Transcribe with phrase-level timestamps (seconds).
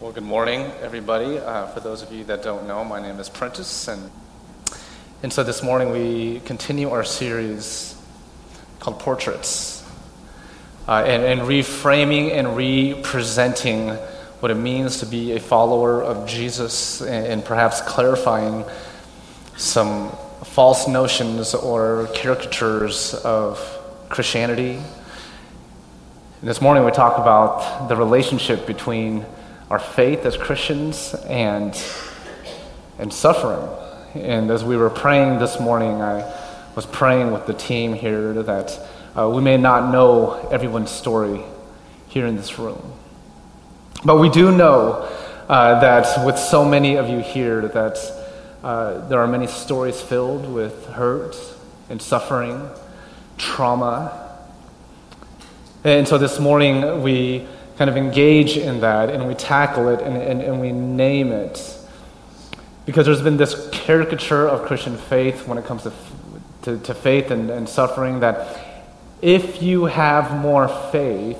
[0.00, 1.36] Well, good morning, everybody.
[1.36, 4.10] Uh, for those of you that don't know, my name is Prentice, and
[5.22, 8.00] and so this morning we continue our series
[8.78, 9.86] called Portraits,
[10.88, 13.90] uh, and, and reframing and representing
[14.40, 18.64] what it means to be a follower of Jesus, and, and perhaps clarifying
[19.58, 20.08] some
[20.44, 23.58] false notions or caricatures of
[24.08, 24.76] Christianity.
[24.76, 29.26] And this morning we talk about the relationship between
[29.70, 31.80] our faith as Christians and,
[32.98, 33.68] and suffering.
[34.14, 36.28] And as we were praying this morning, I
[36.74, 38.76] was praying with the team here that
[39.16, 41.42] uh, we may not know everyone's story
[42.08, 42.82] here in this room.
[44.04, 45.08] But we do know
[45.48, 47.98] uh, that with so many of you here, that
[48.64, 51.36] uh, there are many stories filled with hurt
[51.88, 52.68] and suffering,
[53.38, 54.36] trauma.
[55.84, 57.46] And so this morning we
[57.80, 61.78] kind of engage in that and we tackle it and, and, and we name it.
[62.84, 65.92] Because there's been this caricature of Christian faith when it comes to,
[66.60, 68.60] to, to faith and, and suffering that
[69.22, 71.38] if you have more faith,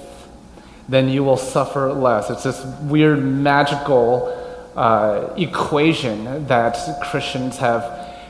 [0.88, 2.30] then you will suffer less.
[2.30, 4.28] It's this weird magical
[4.76, 6.78] uh, equation that
[7.10, 7.82] Christians have,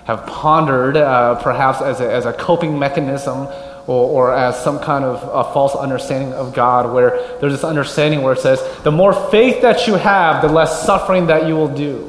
[0.06, 3.46] have pondered, uh, perhaps as a, as a coping mechanism
[3.90, 7.10] or, or as some kind of a false understanding of God, where
[7.40, 11.26] there's this understanding where it says, the more faith that you have, the less suffering
[11.26, 12.08] that you will do.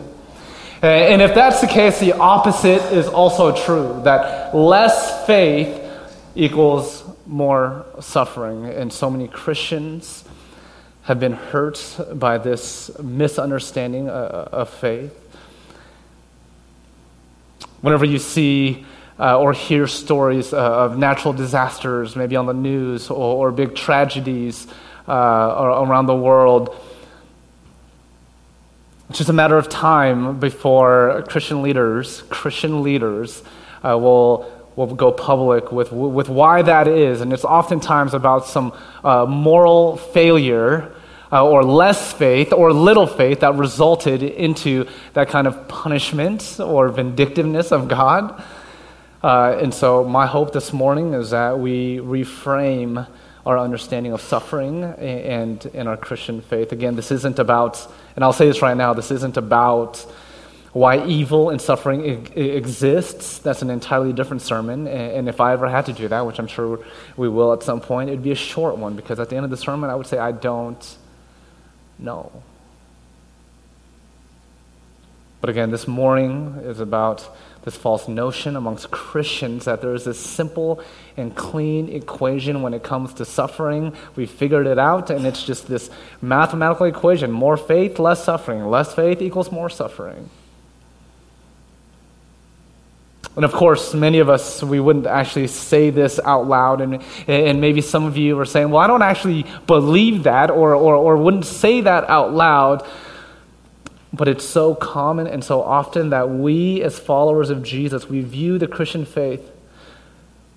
[0.84, 5.84] And if that's the case, the opposite is also true that less faith
[6.36, 8.66] equals more suffering.
[8.66, 10.24] And so many Christians
[11.04, 15.18] have been hurt by this misunderstanding uh, of faith.
[17.82, 18.86] Whenever you see
[19.22, 23.76] uh, or hear stories uh, of natural disasters, maybe on the news, or, or big
[23.76, 24.66] tragedies
[25.08, 26.76] uh, around the world.
[29.10, 33.44] It's just a matter of time before Christian leaders, Christian leaders,
[33.84, 38.74] uh, will will go public with with why that is, and it's oftentimes about some
[39.04, 40.96] uh, moral failure.
[41.34, 46.90] Uh, or less faith or little faith that resulted into that kind of punishment or
[46.90, 48.44] vindictiveness of God.
[49.24, 53.08] Uh, and so, my hope this morning is that we reframe
[53.46, 56.72] our understanding of suffering and in our Christian faith.
[56.72, 59.98] Again, this isn't about, and I'll say this right now, this isn't about
[60.74, 63.38] why evil and suffering exists.
[63.40, 64.88] That's an entirely different sermon.
[64.88, 66.80] And if I ever had to do that, which I'm sure
[67.16, 69.52] we will at some point, it'd be a short one because at the end of
[69.52, 70.98] the sermon, I would say, I don't
[72.00, 72.32] know.
[75.42, 77.28] But again, this morning is about
[77.64, 80.84] this false notion amongst Christians that there is this simple
[81.18, 83.96] and clean equation when it comes to suffering.
[84.16, 85.90] We figured it out, and it's just this
[86.22, 88.66] mathematical equation more faith, less suffering.
[88.68, 90.30] Less faith equals more suffering.
[93.36, 96.82] And of course, many of us, we wouldn't actually say this out loud.
[96.82, 100.76] And, and maybe some of you are saying, well, I don't actually believe that or,
[100.76, 102.86] or, or wouldn't say that out loud.
[104.14, 108.58] But it's so common and so often that we, as followers of Jesus, we view
[108.58, 109.50] the Christian faith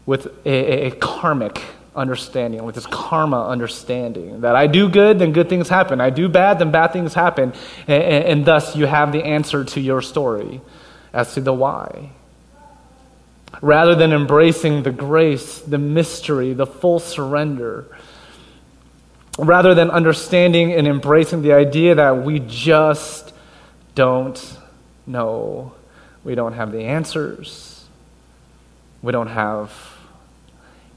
[0.07, 1.63] with a, a, karmic
[1.95, 6.01] understanding, with this karma understanding that I do good, then good things happen.
[6.01, 7.53] I do bad, then bad things happen.
[7.87, 10.61] And, and, and thus, you have the answer to your story
[11.13, 12.11] as to the why.
[13.63, 17.87] Rather than embracing the grace, the mystery, the full surrender,
[19.39, 23.33] rather than understanding and embracing the idea that we just
[23.95, 24.59] don't
[25.07, 25.73] know.
[26.25, 27.85] We don't have the answers.
[29.03, 29.71] We don't have,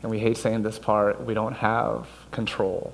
[0.02, 2.94] and we hate saying this part, we don't have control.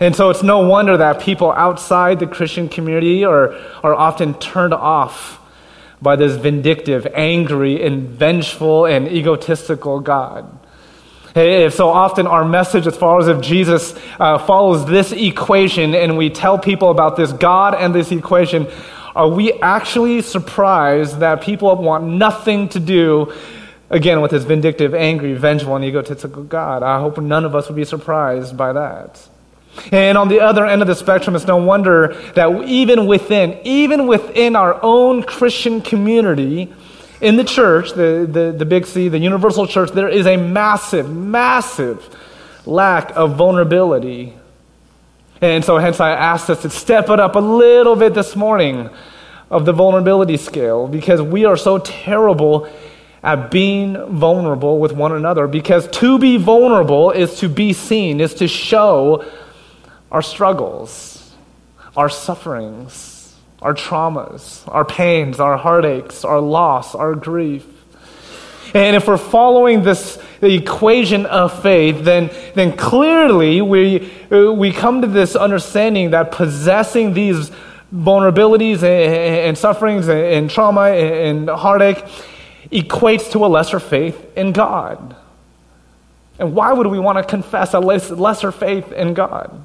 [0.00, 4.74] And so it's no wonder that people outside the Christian community are, are often turned
[4.74, 5.40] off
[6.02, 10.58] by this vindictive, angry, and vengeful and egotistical God.
[11.34, 16.30] If so often our message as followers of Jesus uh, follows this equation and we
[16.30, 18.68] tell people about this God and this equation,
[19.16, 23.32] are we actually surprised that people want nothing to do,
[23.90, 26.84] again, with this vindictive, angry, vengeful, and egotistical God?
[26.84, 29.28] I hope none of us would be surprised by that.
[29.90, 34.06] And on the other end of the spectrum, it's no wonder that even within, even
[34.06, 36.72] within our own Christian community,
[37.24, 41.10] in the church, the, the, the big C, the universal church, there is a massive,
[41.10, 42.14] massive
[42.66, 44.34] lack of vulnerability.
[45.40, 48.90] And so, hence, I asked us to step it up a little bit this morning
[49.50, 52.70] of the vulnerability scale because we are so terrible
[53.22, 55.46] at being vulnerable with one another.
[55.46, 59.24] Because to be vulnerable is to be seen, is to show
[60.12, 61.32] our struggles,
[61.96, 63.13] our sufferings,
[63.64, 67.64] our traumas, our pains, our heartaches, our loss, our grief.
[68.74, 75.06] And if we're following this equation of faith, then, then clearly we, we come to
[75.06, 77.50] this understanding that possessing these
[77.90, 82.04] vulnerabilities and, and sufferings and, and trauma and, and heartache
[82.70, 85.16] equates to a lesser faith in God.
[86.38, 89.64] And why would we want to confess a lesser faith in God?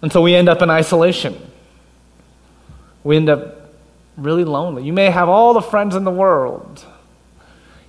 [0.00, 1.50] And so we end up in isolation.
[3.04, 3.70] We end up
[4.16, 4.82] really lonely.
[4.84, 6.84] You may have all the friends in the world.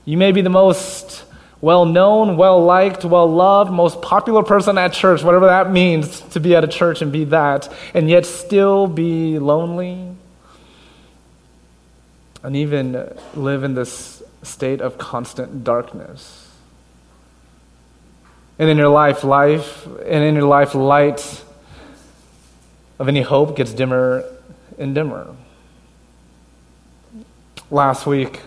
[0.04, 1.24] You may be the most
[1.62, 6.40] well known, well liked, well loved, most popular person at church, whatever that means to
[6.40, 10.16] be at a church and be that, and yet still be lonely
[12.44, 16.52] and even live in this state of constant darkness.
[18.60, 21.44] And in your life, life, and in your life, light
[23.00, 24.24] of any hope gets dimmer
[24.78, 25.36] and dimmer.
[27.72, 28.42] Last week,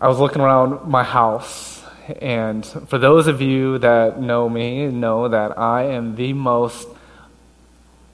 [0.00, 1.82] I was looking around my house,
[2.20, 6.88] and for those of you that know me, know that I am the most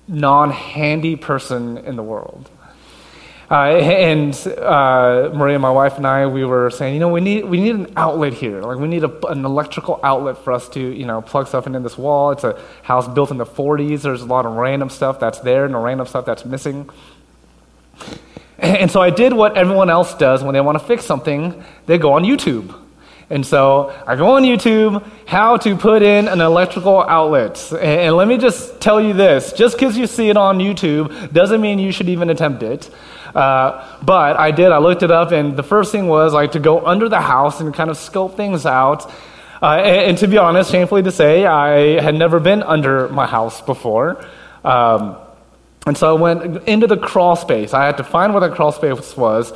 [0.09, 2.51] non handy person in the world.
[3.51, 7.45] Uh, and uh, Maria, my wife, and I, we were saying, you know, we need
[7.45, 8.63] we need an outlet here.
[8.63, 11.81] Like we need a, an electrical outlet for us to, you know, plug stuff into
[11.81, 12.31] this wall.
[12.33, 14.03] It's a house built in the 40s.
[14.03, 16.91] There's a lot of random stuff that's there and random stuff that's missing.
[18.59, 21.63] And so I did what everyone else does when they want to fix something.
[21.85, 22.75] They go on YouTube.
[23.29, 27.73] And so I go on YouTube, how to put in an electrical outlet.
[27.73, 31.61] And let me just tell you this just because you see it on YouTube doesn't
[31.61, 32.89] mean you should even attempt it.
[33.37, 36.59] Uh, but I did, I looked it up, and the first thing was like to
[36.59, 39.13] go under the house and kind of scope things out.
[39.63, 43.27] Uh, and, and, to be honest, shamefully to say, I had never been under my
[43.27, 44.25] house before.
[44.65, 45.19] Um,
[45.87, 47.75] and so I went into the crawl space.
[47.75, 49.53] I had to find where the crawl space was.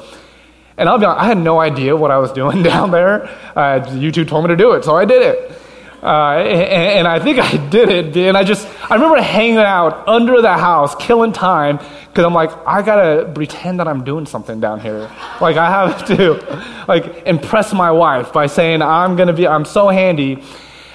[0.77, 3.25] And I'll be honest, I had no idea what I was doing down there.
[3.57, 5.60] Uh, YouTube told me to do it, so I did it.
[6.03, 8.17] Uh, and, and, I think I did it.
[8.17, 11.77] And I just, I remember hanging out under the house, killing time,
[12.09, 15.11] because I'm like, I gotta pretend that I'm doing something down here.
[15.43, 19.89] Like, I have to, like, impress my wife by saying, I'm gonna be, I'm so
[19.89, 20.43] handy.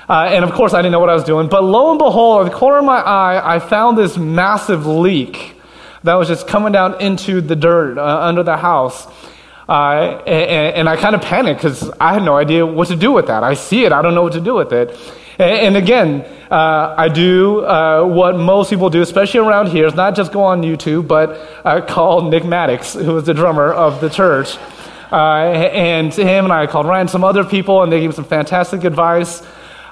[0.10, 1.50] Uh, and of course, I didn't know what I was doing.
[1.50, 5.56] But lo and behold, at the corner of my eye, I found this massive leak
[6.04, 9.08] that was just coming down into the dirt uh, under the house.
[9.68, 13.12] Uh, and, and, I kind of panicked because I had no idea what to do
[13.12, 13.44] with that.
[13.44, 14.96] I see it, I don't know what to do with it.
[15.40, 16.22] And, and again,
[16.52, 20.44] uh, I do uh, what most people do, especially around here, is not just go
[20.44, 24.56] on YouTube, but uh, call Nick Maddox, who is the drummer of the church.
[25.12, 25.38] Uh,
[25.74, 28.84] and him and I called Ryan, some other people, and they gave me some fantastic
[28.84, 29.42] advice.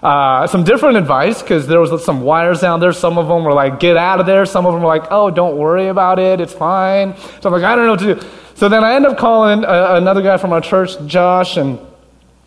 [0.03, 2.91] Uh, some different advice because there was some wires down there.
[2.91, 4.45] Some of them were like, get out of there.
[4.45, 6.41] Some of them were like, oh, don't worry about it.
[6.41, 7.15] It's fine.
[7.39, 8.27] So I'm like, I don't know what to do.
[8.55, 11.79] So then I end up calling uh, another guy from our church, Josh, and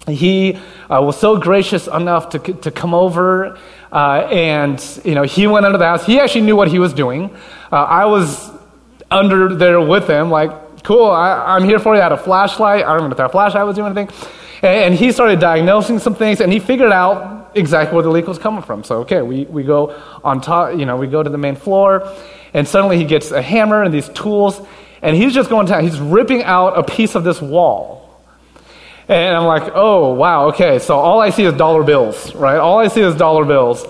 [0.07, 0.59] he
[0.91, 3.59] uh, was so gracious enough to, to come over.
[3.91, 6.05] Uh, and, you know, he went under the house.
[6.05, 7.35] He actually knew what he was doing.
[7.73, 8.51] Uh, I was
[9.11, 12.01] under there with him, like, cool, I, am here for you.
[12.01, 12.85] I had a flashlight.
[12.85, 14.15] I don't remember if that flashlight was doing anything.
[14.63, 18.27] And, and he started diagnosing some things, and he figured out exactly where the leak
[18.27, 18.85] was coming from.
[18.85, 22.13] So, okay, we, we go on top, you know, we go to the main floor,
[22.55, 24.61] and suddenly he gets a hammer and these tools,
[25.03, 25.85] and he's just going down.
[25.85, 28.03] He's ripping out a piece of this wall.
[29.09, 30.79] And I'm like, oh, wow, okay.
[30.79, 32.59] So all I see is dollar bills, right?
[32.59, 33.87] All I see is dollar bills.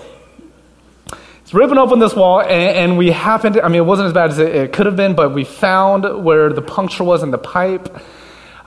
[1.41, 4.31] It's ripping open this wall, and, and we happened, I mean, it wasn't as bad
[4.31, 7.37] as it, it, could have been, but we found where the puncture was in the
[7.37, 7.87] pipe.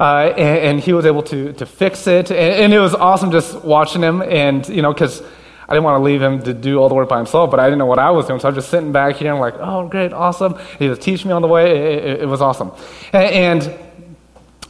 [0.00, 2.30] Uh, and, and, he was able to, to fix it.
[2.30, 4.22] And, and, it was awesome just watching him.
[4.22, 5.20] And, you know, because
[5.68, 7.66] I didn't want to leave him to do all the work by himself, but I
[7.66, 8.40] didn't know what I was doing.
[8.40, 10.58] So I was just sitting back here I'm like, oh, great, awesome.
[10.78, 11.76] He was teaching me on the way.
[11.76, 12.72] It, it, it was awesome.
[13.12, 13.62] And, and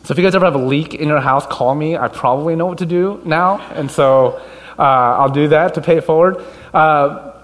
[0.02, 1.96] so if you guys ever have a leak in your house, call me.
[1.96, 3.60] I probably know what to do now.
[3.70, 4.42] And so
[4.76, 6.44] uh, I'll do that to pay it forward.
[6.74, 7.34] Uh,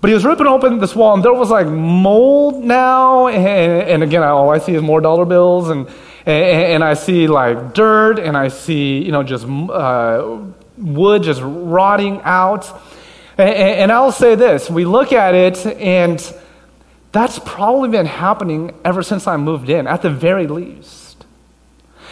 [0.00, 3.28] but he was ripping open this wall, and there was like mold now.
[3.28, 5.88] And, and again, all I see is more dollar bills, and,
[6.26, 10.38] and, and I see like dirt, and I see, you know, just uh,
[10.76, 12.68] wood just rotting out.
[13.38, 16.20] And, and I'll say this we look at it, and
[17.12, 21.24] that's probably been happening ever since I moved in, at the very least.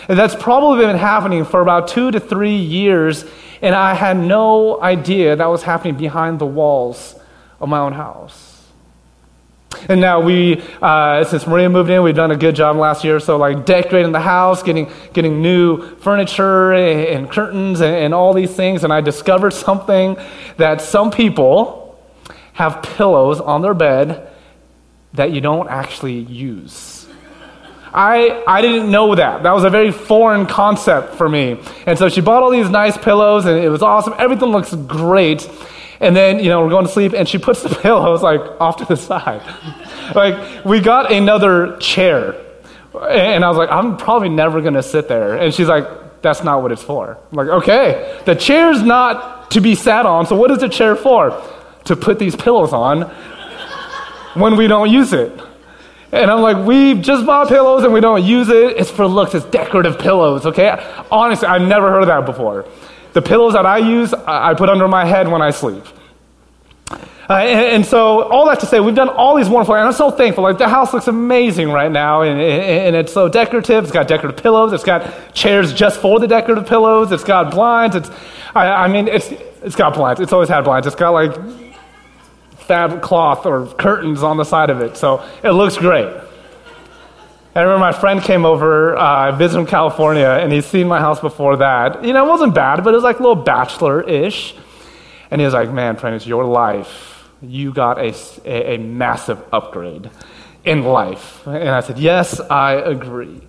[0.09, 3.25] And that's probably been happening for about two to three years,
[3.61, 7.14] and I had no idea that was happening behind the walls
[7.61, 8.54] of my own house.
[9.88, 13.21] And now we, uh, since Maria moved in, we've done a good job last year.
[13.21, 18.33] So like decorating the house, getting getting new furniture and, and curtains and, and all
[18.33, 18.85] these things.
[18.85, 20.17] And I discovered something
[20.57, 21.99] that some people
[22.55, 24.31] have pillows on their bed
[25.14, 27.07] that you don't actually use.
[27.95, 29.45] I, I didn't know that.
[29.45, 31.61] That was a very foreign concept for me.
[31.87, 34.14] And so she bought all these nice pillows, and it was awesome.
[34.19, 35.49] Everything looks great.
[36.01, 38.79] And then, you know, we're going to sleep, and she puts the pillows like off
[38.79, 39.43] to the side.
[40.15, 42.41] like, we got another chair.
[42.95, 45.37] And I was like, I'm probably never going to sit there.
[45.37, 47.19] And she's like, that's not what it's for.
[47.31, 50.97] I'm like, okay, the chair's not to be sat on, so what is the chair
[50.97, 51.41] for?
[51.85, 53.03] To put these pillows on
[54.35, 55.33] when we don't use it.
[56.13, 58.77] And I'm like, we just bought pillows and we don't use it.
[58.79, 60.71] It's for looks, it's decorative pillows, okay?
[61.11, 62.67] Honestly, I've never heard of that before.
[63.14, 65.85] The pillows that I use, I put under my head when I sleep.
[67.30, 69.94] Uh, and, and, so, all that to say, we've done all these wonderful, and I'm
[69.94, 70.44] so thankful.
[70.44, 73.85] Like, the house looks amazing right now, and, and, it's so decorative.
[73.85, 74.75] It's got decorative pillows.
[74.75, 77.12] It's got chairs just for the decorative pillows.
[77.12, 77.97] It's got blinds.
[77.97, 78.11] It's,
[78.54, 79.30] I, I mean, it's,
[79.62, 80.21] it's got blinds.
[80.21, 80.87] It's always had blinds.
[80.87, 81.35] It's got like
[82.59, 86.14] fab cloth or curtains on the side of it, so it looks great.
[87.57, 91.21] I remember my friend came over, uh, visited from California, and he'd seen my house
[91.21, 92.05] before that.
[92.05, 94.57] You know, it wasn't bad, but it was like a little bachelor ish.
[95.31, 98.13] And he was like, Man, friend, it's your life, you got a,
[98.45, 100.11] a, a massive upgrade
[100.65, 101.47] in life.
[101.47, 103.41] And I said, Yes, I agree.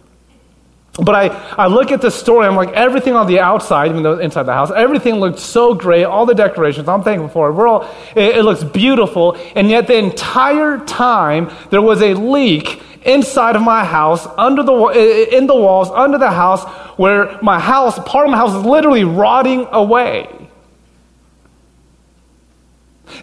[1.02, 4.20] But I, I look at the story, I'm like, everything on the outside, even though
[4.20, 7.54] inside the house, everything looked so great, all the decorations, I'm thankful for it.
[7.54, 9.36] We're all, it, it looks beautiful.
[9.56, 15.30] And yet the entire time, there was a leak inside of my house, under the,
[15.32, 16.64] in the walls, under the house,
[16.98, 20.28] where my house, part of my house is literally rotting away.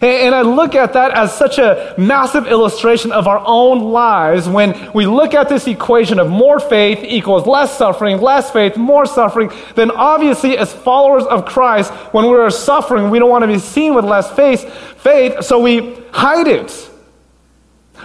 [0.01, 4.91] And I look at that as such a massive illustration of our own lives when
[4.93, 9.51] we look at this equation of more faith equals less suffering, less faith, more suffering,
[9.75, 13.93] then obviously, as followers of Christ, when we're suffering, we don't want to be seen
[13.93, 14.63] with less faith,
[14.97, 16.89] faith, so we hide it.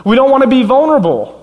[0.04, 1.37] We don't want to be vulnerable.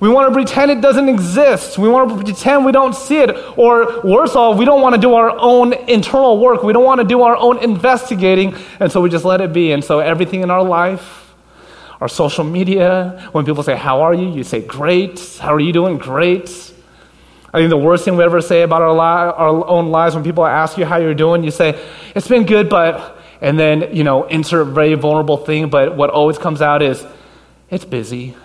[0.00, 1.78] We want to pretend it doesn't exist.
[1.78, 3.30] We want to pretend we don't see it.
[3.58, 6.62] Or worse off, we don't want to do our own internal work.
[6.62, 8.54] We don't want to do our own investigating.
[8.80, 9.72] And so we just let it be.
[9.72, 11.32] And so everything in our life,
[12.02, 14.28] our social media, when people say, How are you?
[14.28, 15.38] You say, Great.
[15.40, 15.96] How are you doing?
[15.96, 16.48] Great.
[17.52, 20.22] I think the worst thing we ever say about our, li- our own lives when
[20.22, 21.82] people ask you how you're doing, you say,
[22.14, 23.16] It's been good, but.
[23.40, 27.06] And then, you know, insert a very vulnerable thing, but what always comes out is,
[27.70, 28.36] It's busy.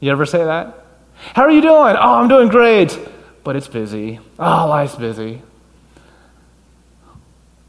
[0.00, 0.84] You ever say that?
[1.34, 1.96] How are you doing?
[1.98, 2.98] Oh, I'm doing great.
[3.42, 4.20] But it's busy.
[4.38, 5.42] Oh, life's busy.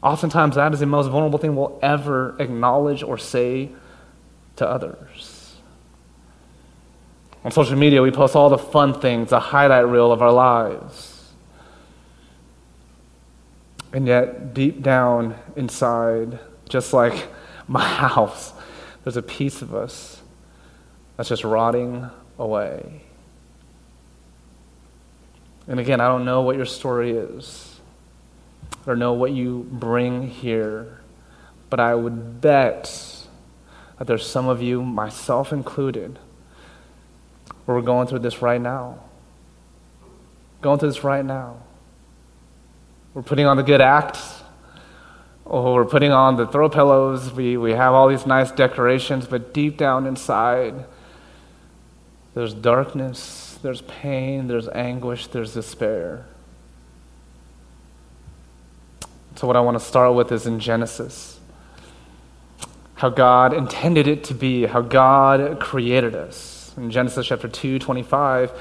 [0.02, 3.70] Oftentimes, that is the most vulnerable thing we'll ever acknowledge or say
[4.56, 5.56] to others.
[7.44, 11.32] On social media, we post all the fun things, the highlight reel of our lives.
[13.92, 17.26] And yet, deep down inside, just like
[17.68, 18.52] my house,
[19.04, 20.22] there's a piece of us
[21.16, 22.08] that's just rotting
[22.40, 23.02] away.
[25.68, 27.80] And again, I don't know what your story is
[28.86, 31.00] or know what you bring here,
[31.68, 33.26] but I would bet
[33.98, 36.18] that there's some of you, myself included,
[37.66, 38.98] where we're going through this right now.
[40.62, 41.62] Going through this right now.
[43.12, 44.42] We're putting on the good acts.
[45.46, 47.32] Oh, we're putting on the throw pillows.
[47.32, 50.86] We, we have all these nice decorations, but deep down inside,
[52.34, 56.26] there's darkness, there's pain, there's anguish, there's despair.
[59.36, 61.40] So, what I want to start with is in Genesis
[63.00, 66.74] how God intended it to be, how God created us.
[66.76, 68.52] In Genesis chapter 2, 25,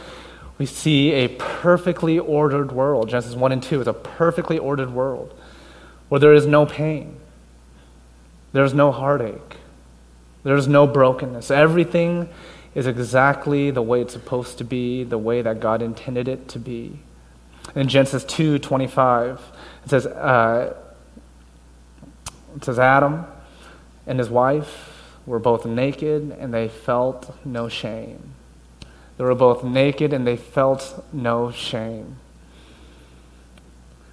[0.57, 3.09] we see a perfectly ordered world.
[3.09, 5.33] Genesis 1 and 2 is a perfectly ordered world
[6.07, 7.19] where there is no pain,
[8.53, 9.57] there's no heartache,
[10.43, 11.51] there's no brokenness.
[11.51, 12.29] Everything
[12.75, 16.59] is exactly the way it's supposed to be, the way that God intended it to
[16.59, 16.99] be.
[17.75, 19.41] In Genesis 2 25,
[19.83, 20.75] it says, uh,
[22.55, 23.25] it says, Adam
[24.07, 28.33] and his wife were both naked and they felt no shame.
[29.17, 32.17] They were both naked and they felt no shame.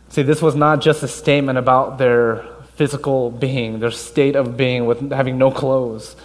[0.08, 2.44] See, this was not just a statement about their
[2.74, 6.16] physical being, their state of being with having no clothes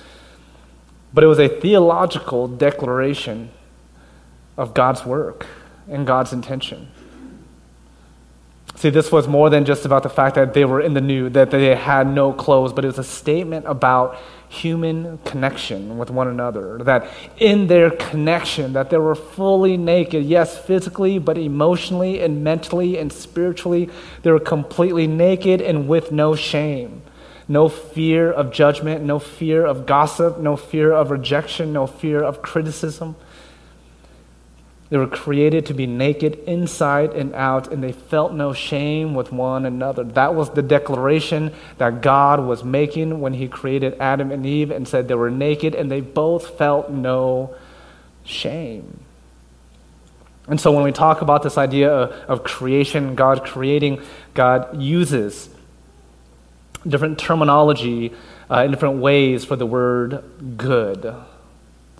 [1.13, 3.49] but it was a theological declaration
[4.57, 5.45] of God's work
[5.89, 6.87] and God's intention.
[8.75, 11.33] See, this was more than just about the fact that they were in the nude,
[11.35, 14.17] that they had no clothes, but it was a statement about
[14.49, 16.79] human connection with one another.
[16.79, 22.97] That in their connection, that they were fully naked, yes, physically, but emotionally and mentally
[22.97, 23.89] and spiritually,
[24.23, 27.03] they were completely naked and with no shame.
[27.51, 32.41] No fear of judgment, no fear of gossip, no fear of rejection, no fear of
[32.41, 33.17] criticism.
[34.89, 39.33] They were created to be naked inside and out, and they felt no shame with
[39.33, 40.05] one another.
[40.05, 44.87] That was the declaration that God was making when He created Adam and Eve and
[44.87, 47.53] said they were naked, and they both felt no
[48.23, 49.01] shame.
[50.47, 54.01] And so when we talk about this idea of, of creation, God creating,
[54.35, 55.49] God uses
[56.87, 58.13] different terminology
[58.49, 60.23] uh, in different ways for the word
[60.57, 61.15] good.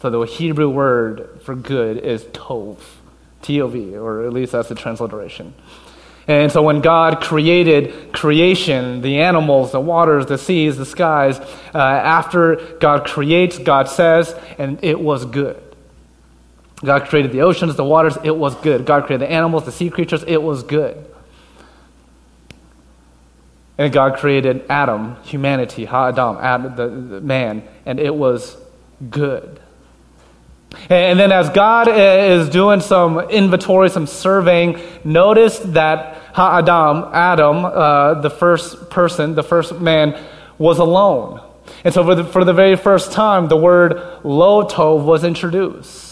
[0.02, 2.80] So the Hebrew word for good is tov,
[3.42, 5.54] T O V, or at least that's the transliteration.
[6.28, 11.40] And so when God created creation, the animals, the waters, the seas, the skies,
[11.74, 15.62] uh, after God creates, God says, and it was good.
[16.84, 18.86] God created the oceans, the waters, it was good.
[18.86, 21.06] God created the animals, the sea creatures, it was good.
[23.78, 28.58] And God created Adam, humanity, Ha Adam, Adam the, the man, and it was
[29.10, 29.60] good.
[30.90, 37.66] And then, as God is doing some inventory, some surveying, notice that Ha Adam, Adam,
[37.66, 40.22] uh, the first person, the first man,
[40.58, 41.42] was alone.
[41.84, 46.11] And so, for the, for the very first time, the word lo tov was introduced.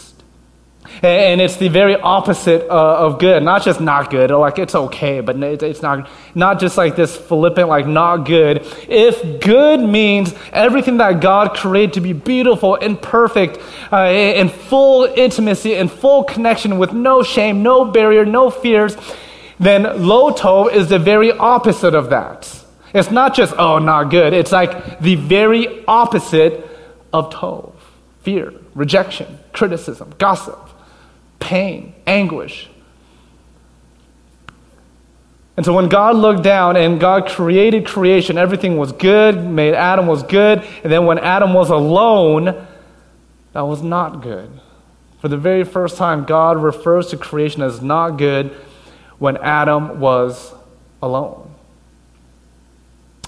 [1.02, 3.42] And it's the very opposite uh, of good.
[3.42, 7.68] Not just not good, like it's okay, but it's not, not just like this flippant,
[7.68, 8.66] like not good.
[8.88, 13.58] If good means everything that God created to be beautiful and perfect,
[13.92, 18.96] uh, in full intimacy, in full connection with no shame, no barrier, no fears,
[19.58, 22.56] then lo tov is the very opposite of that.
[22.92, 24.32] It's not just, oh, not good.
[24.32, 26.66] It's like the very opposite
[27.12, 27.72] of tov
[28.22, 30.69] fear, rejection, criticism, gossip
[31.40, 32.68] pain, anguish.
[35.56, 40.06] And so when God looked down and God created creation, everything was good, made Adam
[40.06, 42.66] was good, and then when Adam was alone,
[43.52, 44.48] that was not good.
[45.20, 48.56] For the very first time, God refers to creation as not good
[49.18, 50.54] when Adam was
[51.02, 51.54] alone.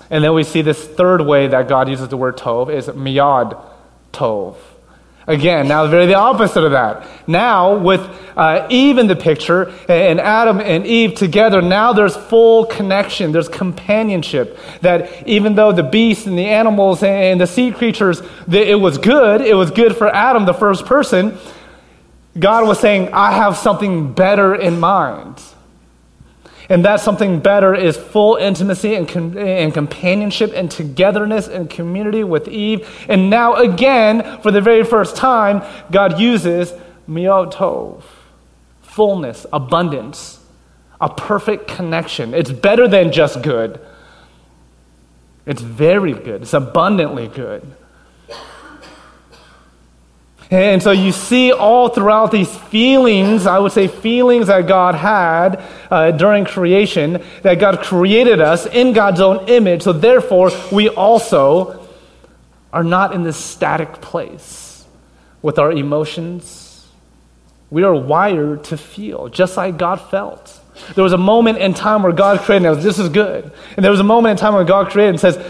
[0.08, 3.62] And then we see this third way that God uses the word tov is miyad
[4.12, 4.56] tov.
[5.26, 7.06] Again, now very the opposite of that.
[7.28, 8.00] Now, with
[8.36, 13.30] uh, Eve in the picture and Adam and Eve together, now there's full connection.
[13.30, 14.58] There's companionship.
[14.80, 19.42] That even though the beasts and the animals and the sea creatures, it was good,
[19.42, 21.38] it was good for Adam, the first person,
[22.38, 25.40] God was saying, I have something better in mind.
[26.68, 32.24] And that something better is full intimacy and, com- and companionship and togetherness and community
[32.24, 32.88] with Eve.
[33.08, 36.72] And now, again, for the very first time, God uses
[37.08, 38.02] miotov,
[38.82, 40.40] fullness, abundance,
[41.00, 42.32] a perfect connection.
[42.32, 43.80] It's better than just good,
[45.44, 47.74] it's very good, it's abundantly good.
[50.52, 55.64] And so you see all throughout these feelings, I would say feelings that God had
[55.90, 59.80] uh, during creation, that God created us in God's own image.
[59.80, 61.88] So therefore, we also
[62.70, 64.84] are not in this static place
[65.40, 66.86] with our emotions.
[67.70, 70.60] We are wired to feel, just like God felt.
[70.94, 73.50] There was a moment in time where God created and was, this is good.
[73.76, 75.42] And there was a moment in time where God created and says,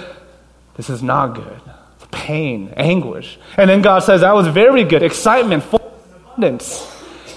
[0.76, 1.71] this is not good
[2.12, 3.38] pain, anguish.
[3.56, 6.88] And then God says, That was very good, excitement, full abundance.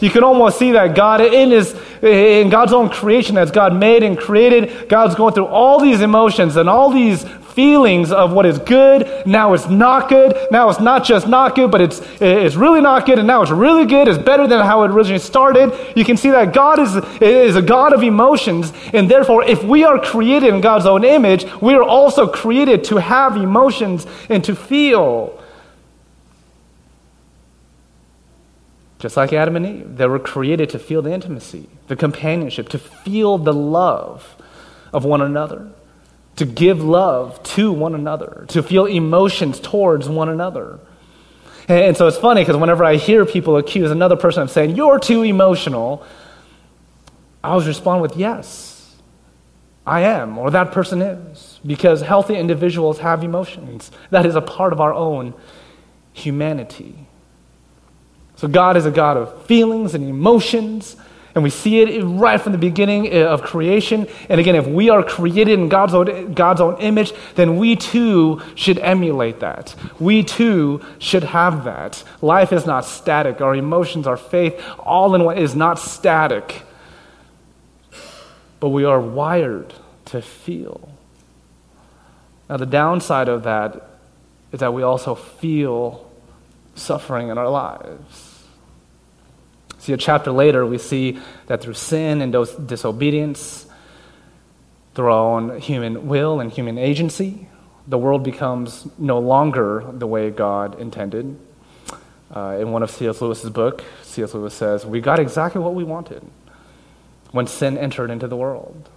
[0.02, 4.04] You can almost see that God in his in God's own creation as God made
[4.04, 8.60] and created, God's going through all these emotions and all these feelings of what is
[8.60, 9.26] good.
[9.26, 10.36] Now it's not good.
[10.52, 13.18] Now it's not just not good, but it's, it's really not good.
[13.18, 14.10] And now it's really good.
[14.10, 15.74] It's better than how it originally started.
[15.96, 18.74] You can see that God is, is a God of emotions.
[18.94, 22.98] And therefore, if we are created in God's own image, we are also created to
[22.98, 25.42] have emotions and to feel.
[29.00, 32.80] Just like Adam and Eve, they were created to feel the intimacy, the companionship, to
[32.80, 34.36] feel the love
[34.92, 35.72] of one another
[36.36, 40.80] to give love to one another, to feel emotions towards one another.
[41.68, 45.00] And so it's funny because whenever I hear people accuse another person of saying, You're
[45.00, 46.06] too emotional,
[47.44, 48.96] I always respond with, Yes,
[49.86, 51.60] I am, or that person is.
[51.66, 53.92] Because healthy individuals have emotions.
[54.12, 55.34] That is a part of our own
[56.14, 57.08] humanity.
[58.36, 60.98] So God is a God of feelings and emotions
[61.36, 64.08] And we see it right from the beginning uh, of creation.
[64.30, 68.42] And again, if we are created in God's own, God's own image, then we too
[68.56, 69.76] should emulate that.
[70.00, 72.06] We too should have that.
[72.22, 73.42] Life is not static.
[73.42, 76.62] Our emotions, our faith, all in one is not static.
[78.62, 79.74] But we are wired
[80.06, 80.90] to feel.
[82.50, 83.90] Now, the downside of that
[84.54, 86.10] is that we also feel
[86.76, 88.25] suffering in our lives.
[89.86, 93.68] See, a chapter later, we see that through sin and those disobedience,
[94.96, 97.48] through our own human will and human agency,
[97.88, 101.40] the world becomes no longer the way God intended.
[102.36, 103.22] Uh, in one of C.S.
[103.22, 104.34] Lewis's book, C.S.
[104.34, 106.24] Lewis says, "We got exactly what we wanted
[107.30, 108.90] when sin entered into the world."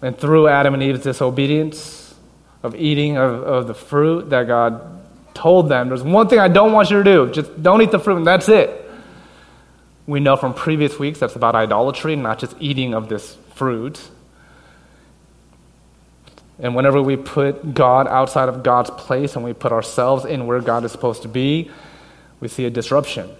[0.00, 2.14] And through Adam and Eve's disobedience
[2.62, 4.95] of eating of, of the fruit that God
[5.36, 7.30] told them, there's one thing I don't want you to do.
[7.30, 8.82] Just don't eat the fruit, and that's it.
[10.06, 14.00] We know from previous weeks that's about idolatry, not just eating of this fruit.
[16.58, 20.60] And whenever we put God outside of God's place and we put ourselves in where
[20.60, 21.70] God is supposed to be,
[22.40, 23.30] we see a disruption.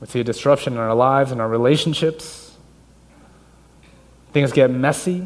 [0.00, 2.56] We see a disruption in our lives and our relationships.
[4.32, 5.24] Things get messy.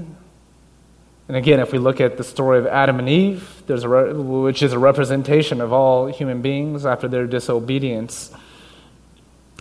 [1.29, 4.73] And again, if we look at the story of Adam and Eve, re- which is
[4.73, 8.33] a representation of all human beings after their disobedience,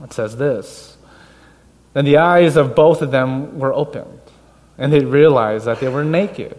[0.03, 0.97] it says this
[1.93, 4.21] Then the eyes of both of them were opened,
[4.77, 6.55] and they realized that they were naked.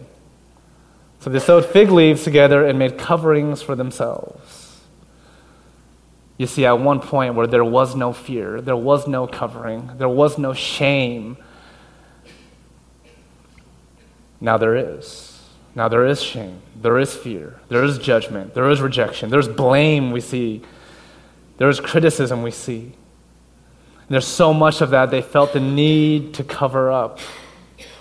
[1.20, 4.80] So they sewed fig leaves together and made coverings for themselves.
[6.38, 10.08] You see, at one point where there was no fear, there was no covering, there
[10.08, 11.36] was no shame
[14.40, 15.32] now there is.
[15.74, 16.62] Now there is shame.
[16.80, 17.60] There is fear.
[17.68, 18.54] There is judgment.
[18.54, 19.30] There is rejection.
[19.30, 20.62] There's blame we see.
[21.58, 22.82] There is criticism we see.
[22.82, 27.18] And there's so much of that they felt the need to cover up.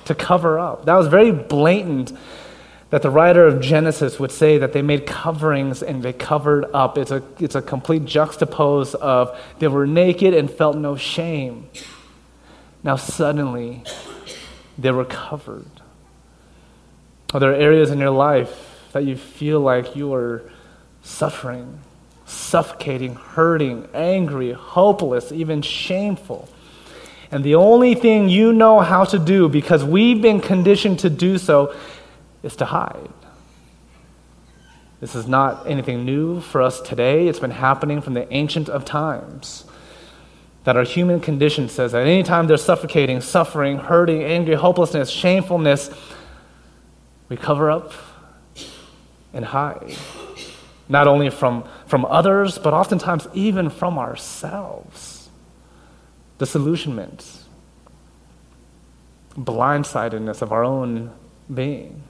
[0.05, 0.85] To cover up.
[0.85, 2.13] That was very blatant
[2.91, 6.97] that the writer of Genesis would say that they made coverings and they covered up.
[6.97, 11.69] It's a, it's a complete juxtapose of they were naked and felt no shame.
[12.83, 13.83] Now suddenly
[14.77, 15.81] they were covered.
[17.33, 20.41] Are there areas in your life that you feel like you are
[21.03, 21.79] suffering,
[22.25, 26.47] suffocating, hurting, angry, hopeless, even shameful?
[27.31, 31.37] And the only thing you know how to do, because we've been conditioned to do
[31.37, 31.75] so,
[32.43, 33.09] is to hide.
[35.01, 37.27] This is not anything new for us today.
[37.27, 39.65] It's been happening from the ancient of times.
[40.63, 45.89] That our human condition says that anytime there's suffocating, suffering, hurting, angry, hopelessness, shamefulness,
[47.29, 47.93] we cover up
[49.33, 49.95] and hide.
[50.87, 55.29] Not only from, from others, but oftentimes even from ourselves.
[56.37, 57.25] Disillusionment,
[59.35, 61.11] blindsidedness of our own
[61.53, 62.03] being.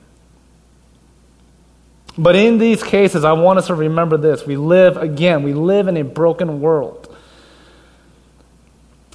[2.18, 4.46] But in these cases, I want us to remember this.
[4.46, 7.14] We live, again, we live in a broken world.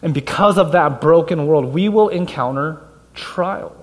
[0.03, 2.81] And because of that broken world, we will encounter
[3.15, 3.80] trials.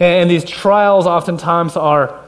[0.00, 2.18] And these trials oftentimes are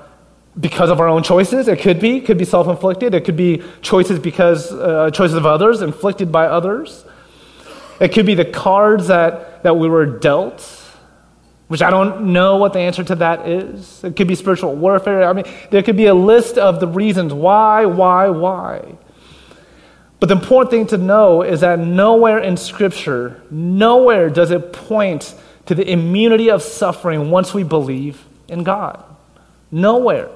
[0.61, 1.67] because of our own choices.
[1.67, 3.15] It could be, could be self-inflicted.
[3.15, 7.07] It could be choices because uh, choices of others, inflicted by others.
[7.99, 10.61] It could be the cards that, that we were dealt,
[11.69, 14.05] which I don't know what the answer to that is.
[14.05, 15.27] It could be spiritual warfare.
[15.27, 18.97] I mean, there could be a list of the reasons why, why, why.
[20.21, 25.35] But the important thing to know is that nowhere in Scripture, nowhere does it point
[25.67, 29.03] to the immunity of suffering once we believe in God.
[29.71, 30.29] Nowhere.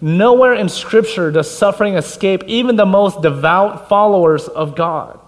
[0.00, 5.20] Nowhere in Scripture does suffering escape even the most devout followers of God.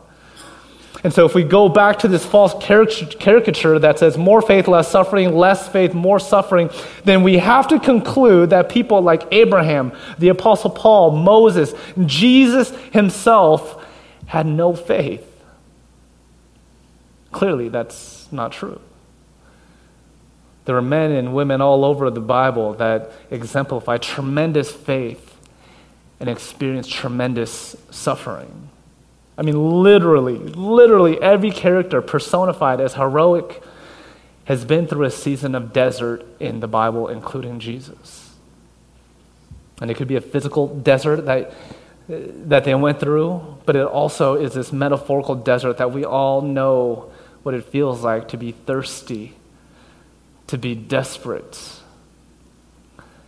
[1.05, 4.91] And so, if we go back to this false caricature that says more faith, less
[4.91, 6.71] suffering, less faith, more suffering,
[7.05, 11.75] then we have to conclude that people like Abraham, the Apostle Paul, Moses,
[12.07, 13.85] Jesus himself
[14.27, 15.25] had no faith.
[17.31, 18.81] Clearly, that's not true.
[20.67, 25.39] There are men and women all over the Bible that exemplify tremendous faith
[26.19, 28.69] and experience tremendous suffering.
[29.39, 33.63] I mean, literally, literally every character personified as heroic
[34.47, 38.35] has been through a season of desert in the Bible, including Jesus.
[39.81, 41.53] And it could be a physical desert that,
[42.09, 47.13] that they went through, but it also is this metaphorical desert that we all know
[47.45, 49.37] what it feels like to be thirsty
[50.49, 51.61] to be desperate,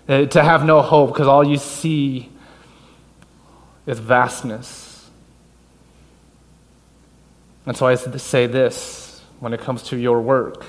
[0.09, 2.31] uh, to have no hope because all you see
[3.87, 5.09] is vastness.
[7.67, 10.65] And so I say this when it comes to your work,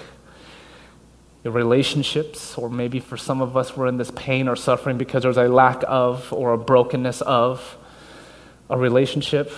[1.43, 5.23] your relationships, or maybe for some of us, we're in this pain or suffering because
[5.23, 7.77] there's a lack of or a brokenness of
[8.69, 9.49] a relationship,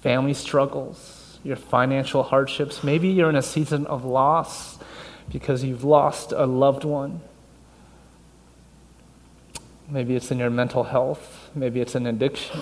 [0.00, 2.84] family struggles, your financial hardships.
[2.84, 4.78] Maybe you're in a season of loss
[5.30, 7.20] because you've lost a loved one.
[9.88, 12.60] Maybe it's in your mental health, maybe it's an addiction.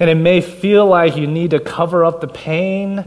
[0.00, 3.04] And it may feel like you need to cover up the pain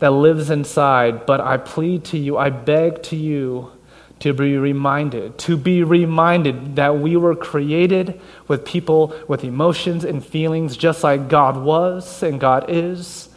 [0.00, 3.72] that lives inside, but I plead to you, I beg to you
[4.20, 10.24] to be reminded, to be reminded that we were created with people with emotions and
[10.24, 13.29] feelings just like God was and God is.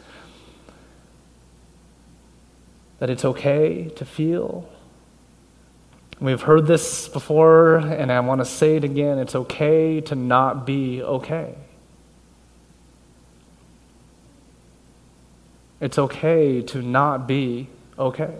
[3.03, 4.65] That it's okay to feel.
[6.21, 10.65] We've heard this before, and I want to say it again it's okay to not
[10.65, 11.53] be okay.
[15.81, 17.67] It's okay to not be
[17.99, 18.37] okay.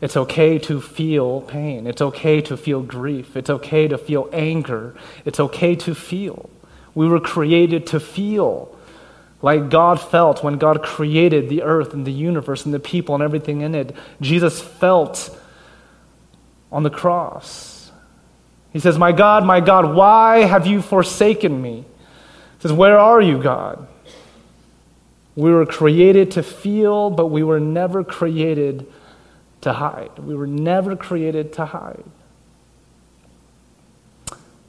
[0.00, 1.88] It's okay to feel pain.
[1.88, 3.36] It's okay to feel grief.
[3.36, 4.94] It's okay to feel anger.
[5.24, 6.48] It's okay to feel.
[6.94, 8.77] We were created to feel
[9.40, 13.22] like God felt when God created the earth and the universe and the people and
[13.22, 13.94] everything in it.
[14.20, 15.36] Jesus felt
[16.72, 17.92] on the cross.
[18.72, 21.84] He says, My God, my God, why have you forsaken me?
[22.56, 23.86] He says, Where are you, God?
[25.36, 28.92] We were created to feel, but we were never created
[29.60, 30.18] to hide.
[30.18, 32.04] We were never created to hide.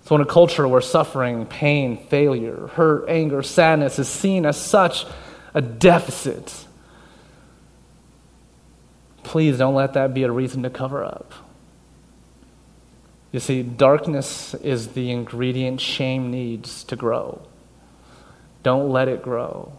[0.10, 5.06] So, in a culture where suffering, pain, failure, hurt, anger, sadness is seen as such
[5.54, 6.66] a deficit,
[9.22, 11.32] please don't let that be a reason to cover up.
[13.32, 17.44] You see, darkness is the ingredient shame needs to grow.
[18.64, 19.74] Don't let it grow.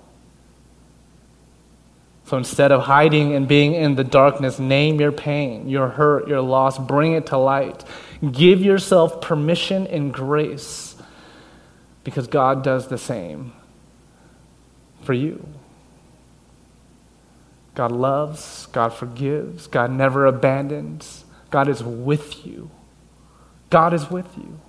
[2.27, 6.41] So instead of hiding and being in the darkness, name your pain, your hurt, your
[6.41, 7.83] loss, bring it to light.
[8.29, 10.95] Give yourself permission and grace
[12.05, 13.53] because God does the same
[15.03, 15.47] for you.
[17.75, 22.71] God loves, God forgives, God never abandons, God is with you.
[23.71, 24.61] God is with you.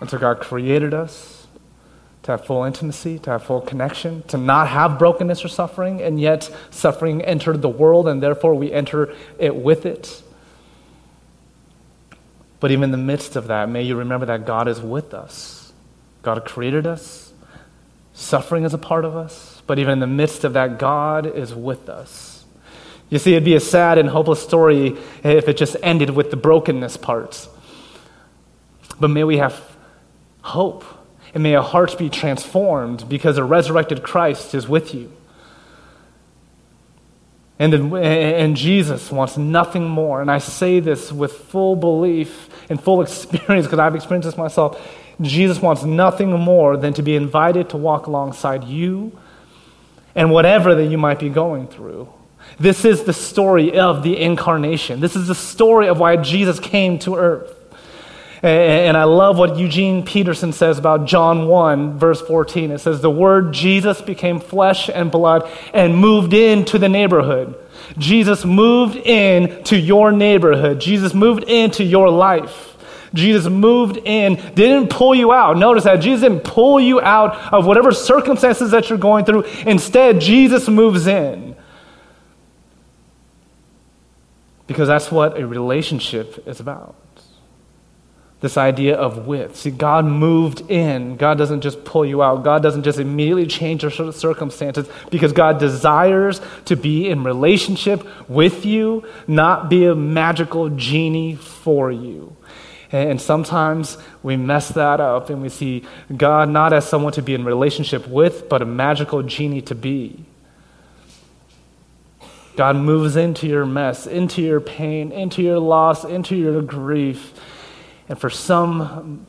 [0.00, 1.41] And so God created us
[2.22, 6.20] to have full intimacy, to have full connection, to not have brokenness or suffering, and
[6.20, 10.22] yet suffering entered the world, and therefore we enter it with it.
[12.60, 15.72] But even in the midst of that, may you remember that God is with us.
[16.22, 17.32] God created us,
[18.12, 21.52] suffering is a part of us, but even in the midst of that, God is
[21.52, 22.44] with us.
[23.10, 26.36] You see, it'd be a sad and hopeless story if it just ended with the
[26.36, 27.48] brokenness parts.
[29.00, 29.60] But may we have
[30.42, 30.84] hope
[31.34, 35.10] and may our hearts be transformed because a resurrected Christ is with you.
[37.58, 40.20] And, and Jesus wants nothing more.
[40.20, 44.80] And I say this with full belief and full experience because I've experienced this myself.
[45.20, 49.16] Jesus wants nothing more than to be invited to walk alongside you
[50.14, 52.12] and whatever that you might be going through.
[52.58, 55.00] This is the story of the incarnation.
[55.00, 57.54] This is the story of why Jesus came to earth.
[58.42, 62.72] And I love what Eugene Peterson says about John 1, verse 14.
[62.72, 67.56] It says, The word Jesus became flesh and blood and moved into the neighborhood.
[67.98, 70.80] Jesus moved in to your neighborhood.
[70.80, 72.70] Jesus moved into your life.
[73.14, 75.56] Jesus moved in, didn't pull you out.
[75.56, 79.42] Notice that Jesus didn't pull you out of whatever circumstances that you're going through.
[79.66, 81.54] Instead, Jesus moves in.
[84.66, 86.96] Because that's what a relationship is about
[88.42, 89.56] this idea of with.
[89.56, 91.16] See, God moved in.
[91.16, 92.42] God doesn't just pull you out.
[92.42, 98.66] God doesn't just immediately change your circumstances because God desires to be in relationship with
[98.66, 102.36] you, not be a magical genie for you.
[102.90, 107.34] And sometimes we mess that up and we see God not as someone to be
[107.34, 110.24] in relationship with, but a magical genie to be.
[112.56, 117.32] God moves into your mess, into your pain, into your loss, into your grief
[118.08, 119.26] and for some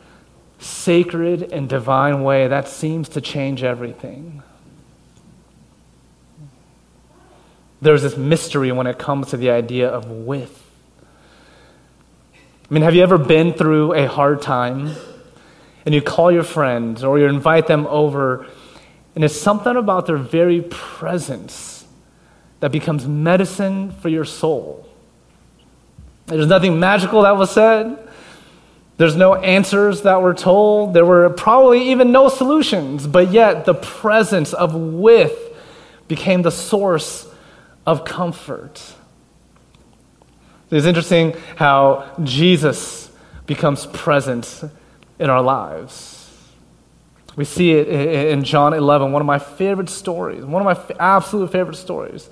[0.60, 4.42] sacred and divine way, that seems to change everything.
[7.82, 10.64] There's this mystery when it comes to the idea of with.
[12.70, 14.96] I mean, have you ever been through a hard time
[15.86, 18.48] and you call your friends or you invite them over,
[19.16, 21.86] and it's something about their very presence
[22.62, 24.88] that becomes medicine for your soul?
[26.28, 28.00] There's nothing magical that was said.
[28.98, 30.94] There's no answers that were told.
[30.94, 35.38] There were probably even no solutions, but yet the presence of with
[36.08, 37.28] became the source
[37.86, 38.82] of comfort.
[40.70, 43.12] It's interesting how Jesus
[43.46, 44.64] becomes present
[45.20, 46.20] in our lives.
[47.36, 51.52] We see it in John 11, one of my favorite stories, one of my absolute
[51.52, 52.30] favorite stories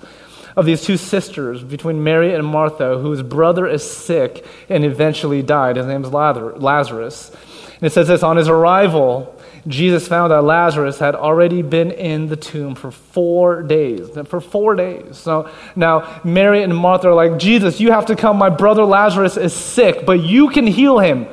[0.56, 5.76] of these two sisters between Mary and Martha, whose brother is sick and eventually died.
[5.76, 7.30] His name is Lazarus.
[7.74, 9.34] And it says this On his arrival,
[9.66, 14.08] Jesus found that Lazarus had already been in the tomb for four days.
[14.26, 15.16] For four days.
[15.18, 18.36] So now Mary and Martha are like, Jesus, you have to come.
[18.36, 21.26] My brother Lazarus is sick, but you can heal him.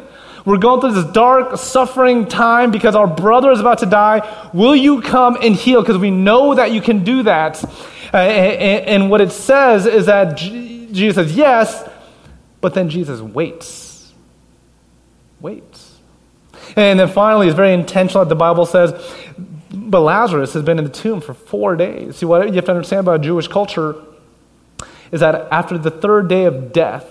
[0.46, 4.50] We're going through this dark, suffering time because our brother is about to die.
[4.54, 5.82] Will you come and heal?
[5.82, 7.64] Because we know that you can do that.
[8.14, 11.88] Uh, and, what it says is that Jesus says yes,
[12.62, 14.12] but then Jesus waits.
[15.40, 15.98] Waits.
[16.76, 18.94] And then finally, it's very intentional that the Bible says,
[19.72, 22.18] but Lazarus has been in the tomb for four days.
[22.18, 23.96] See, what you have to understand about Jewish culture
[25.12, 27.06] is that after the third day of death,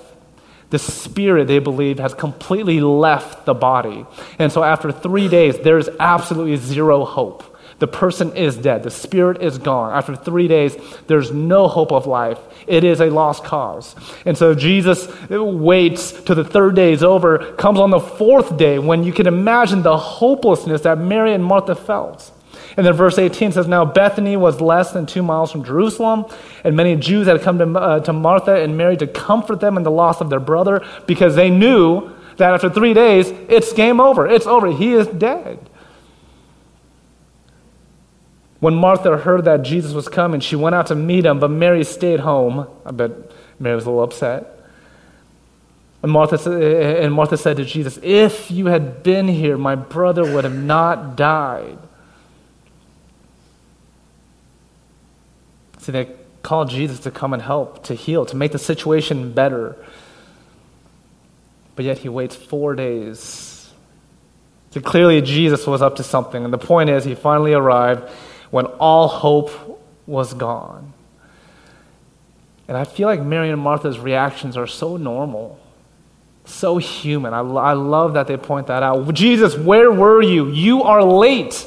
[0.70, 4.04] the spirit, they believe, has completely left the body.
[4.38, 7.56] And so after three days, there's absolutely zero hope.
[7.78, 8.82] The person is dead.
[8.82, 9.96] The spirit is gone.
[9.96, 12.38] After three days, there's no hope of life.
[12.66, 13.94] It is a lost cause.
[14.26, 18.78] And so Jesus waits till the third day is over, comes on the fourth day
[18.78, 22.32] when you can imagine the hopelessness that Mary and Martha felt.
[22.76, 26.26] And then verse 18 says, Now Bethany was less than two miles from Jerusalem,
[26.64, 29.82] and many Jews had come to, uh, to Martha and Mary to comfort them in
[29.82, 34.26] the loss of their brother because they knew that after three days, it's game over.
[34.26, 34.70] It's over.
[34.70, 35.58] He is dead.
[38.60, 41.84] When Martha heard that Jesus was coming, she went out to meet him, but Mary
[41.84, 42.66] stayed home.
[42.84, 43.12] I bet
[43.60, 44.58] Mary was a little upset.
[46.02, 46.50] And Martha,
[47.00, 51.16] and Martha said to Jesus, If you had been here, my brother would have not
[51.16, 51.78] died.
[55.78, 56.10] See, they
[56.42, 59.76] called Jesus to come and help, to heal, to make the situation better.
[61.76, 63.70] But yet he waits four days.
[64.70, 66.44] So clearly, Jesus was up to something.
[66.44, 68.08] And the point is, he finally arrived
[68.50, 70.92] when all hope was gone.
[72.66, 75.58] And I feel like Mary and Martha's reactions are so normal,
[76.44, 77.32] so human.
[77.32, 79.12] I, I love that they point that out.
[79.14, 80.50] Jesus, where were you?
[80.50, 81.66] You are late.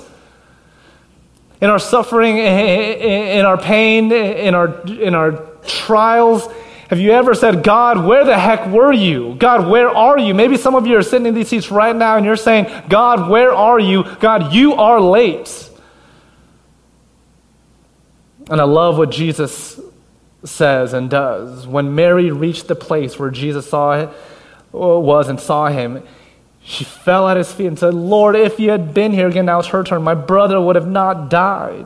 [1.60, 6.48] In our suffering, in our pain, in our, in our trials,
[6.90, 9.36] have you ever said, God, where the heck were you?
[9.36, 10.34] God, where are you?
[10.34, 13.30] Maybe some of you are sitting in these seats right now and you're saying, God,
[13.30, 14.04] where are you?
[14.20, 15.71] God, you are late.
[18.50, 19.80] And I love what Jesus
[20.44, 21.68] says and does.
[21.68, 24.10] When Mary reached the place where Jesus saw it,
[24.74, 26.04] uh, was and saw him,
[26.64, 29.60] she fell at his feet and said, Lord, if you had been here again, now
[29.60, 30.04] it's her turn.
[30.04, 31.86] My brother would have not died.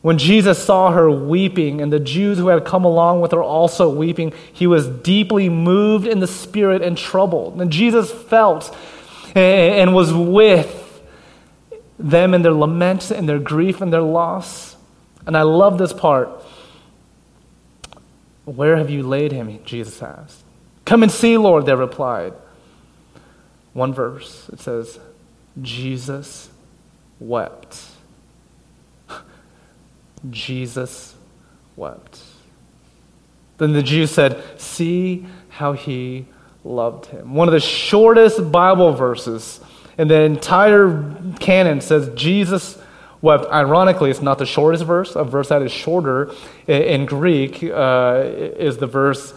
[0.00, 3.88] When Jesus saw her weeping, and the Jews who had come along with her also
[3.88, 7.60] weeping, he was deeply moved in the spirit and troubled.
[7.60, 8.74] And Jesus felt
[9.34, 11.02] and was with
[11.98, 14.75] them in their lament and their grief and their loss.
[15.26, 16.30] And I love this part.
[18.44, 19.58] Where have you laid him?
[19.64, 20.44] Jesus asked.
[20.84, 22.32] Come and see, Lord, they replied.
[23.72, 25.00] One verse, it says,
[25.60, 26.48] Jesus
[27.18, 27.82] wept.
[30.30, 31.14] Jesus
[31.74, 32.20] wept.
[33.58, 36.26] Then the Jews said, See how he
[36.62, 37.34] loved him.
[37.34, 39.60] One of the shortest Bible verses
[39.98, 42.78] in the entire canon says, Jesus
[43.26, 45.16] what, ironically, it's not the shortest verse.
[45.16, 46.30] A verse that is shorter
[46.68, 49.34] in Greek uh, is the verse,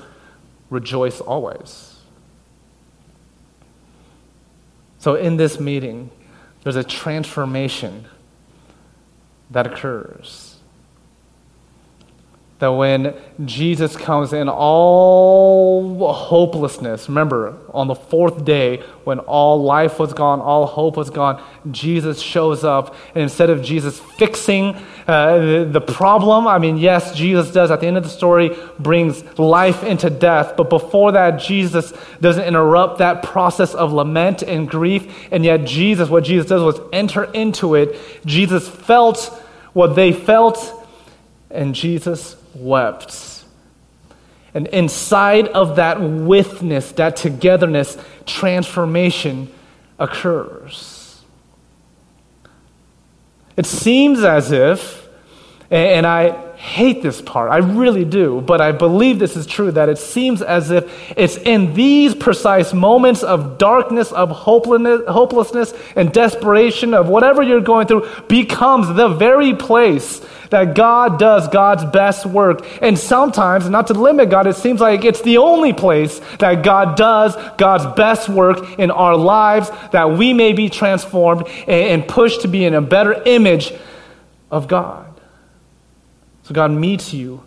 [0.69, 1.97] rejoice always.
[4.99, 6.11] So, in this meeting,
[6.61, 8.05] there's a transformation
[9.49, 10.48] that occurs
[12.59, 19.97] that when Jesus comes in all hopelessness, remember, on the fourth day, when all life
[19.97, 21.41] was gone, all hope was gone,
[21.71, 22.95] Jesus shows up.
[23.15, 24.75] And instead of Jesus fixing
[25.07, 29.23] uh, the, problem, I mean, yes, Jesus does at the end of the story, brings
[29.39, 30.57] life into death.
[30.57, 35.29] But before that, Jesus doesn't interrupt that process of lament and grief.
[35.31, 37.97] And yet, Jesus, what Jesus does was enter into it.
[38.25, 39.27] Jesus felt
[39.71, 40.75] what they felt,
[41.49, 43.43] and Jesus wept.
[44.53, 49.51] And inside of that witness, that togetherness, transformation
[49.99, 51.21] occurs.
[53.55, 55.07] It seems as if,
[55.69, 57.49] and I hate this part.
[57.49, 58.41] I really do.
[58.41, 62.73] But I believe this is true that it seems as if it's in these precise
[62.73, 69.55] moments of darkness, of hopelessness, and desperation, of whatever you're going through, becomes the very
[69.55, 72.65] place that God does God's best work.
[72.81, 76.97] And sometimes, not to limit God, it seems like it's the only place that God
[76.97, 82.49] does God's best work in our lives, that we may be transformed and pushed to
[82.49, 83.71] be in a better image
[84.51, 85.05] of God.
[86.49, 87.43] So God meets you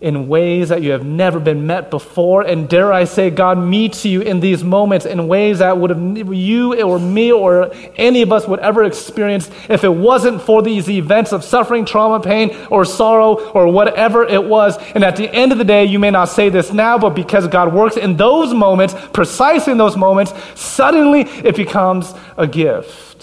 [0.00, 2.40] in ways that you have never been met before.
[2.40, 6.32] And dare I say, God meets you in these moments in ways that would have
[6.32, 10.88] you or me or any of us would ever experience if it wasn't for these
[10.88, 14.78] events of suffering, trauma, pain, or sorrow, or whatever it was.
[14.94, 17.46] And at the end of the day, you may not say this now, but because
[17.48, 23.17] God works in those moments, precisely in those moments, suddenly it becomes a gift.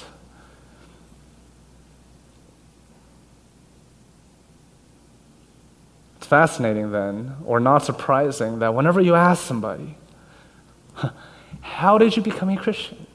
[6.26, 9.96] It's fascinating then, or not surprising, that whenever you ask somebody,
[11.62, 13.06] How did you become a Christian?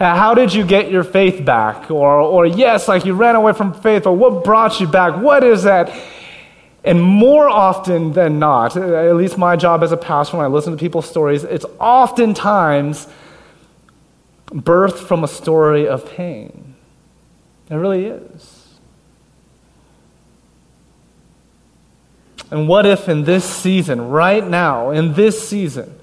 [0.00, 1.88] Uh, how did you get your faith back?
[1.88, 5.22] Or, or yes, like you ran away from faith, but what brought you back?
[5.22, 5.96] What is that?
[6.82, 10.72] And more often than not, at least my job as a pastor, when I listen
[10.72, 13.06] to people's stories, it's oftentimes
[14.48, 16.74] birthed from a story of pain.
[17.70, 18.55] It really is.
[22.50, 25.98] And what if in this season, right now, in this season,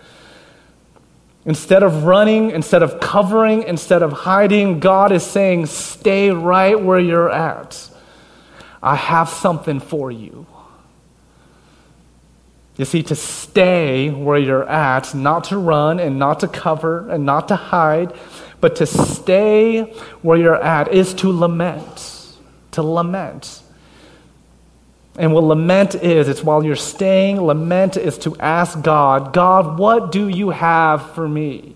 [1.45, 6.99] instead of running, instead of covering, instead of hiding, God is saying, stay right where
[6.99, 7.89] you're at.
[8.81, 10.45] I have something for you.
[12.75, 17.25] You see, to stay where you're at, not to run and not to cover and
[17.25, 18.13] not to hide,
[18.59, 19.83] but to stay
[20.21, 22.35] where you're at is to lament.
[22.71, 23.62] To lament.
[25.17, 30.11] And what lament is, it's while you're staying, lament is to ask God, God, what
[30.11, 31.75] do you have for me?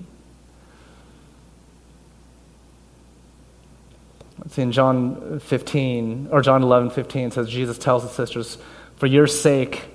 [4.46, 8.58] It's in John 15, or John 11, 15, says, Jesus tells his sisters,
[8.96, 9.86] For your sake,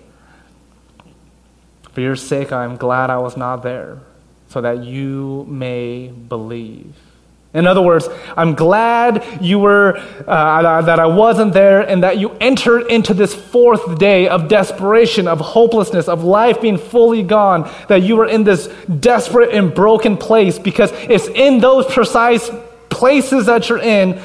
[1.92, 4.00] for your sake, I am glad I was not there,
[4.48, 6.94] so that you may believe.
[7.54, 12.30] In other words, I'm glad you were, uh, that I wasn't there and that you
[12.40, 18.02] entered into this fourth day of desperation, of hopelessness, of life being fully gone, that
[18.02, 18.68] you were in this
[19.00, 22.50] desperate and broken place because it's in those precise
[22.88, 24.18] places that you're in,